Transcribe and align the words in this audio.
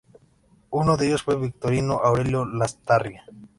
Uno 0.71 0.97
de 0.97 1.05
ellos 1.05 1.21
fue 1.21 1.35
Victorino 1.39 1.99
Aurelio 2.03 2.43
Lastarria. 2.43 3.23